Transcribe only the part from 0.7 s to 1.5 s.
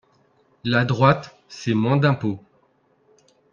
droite,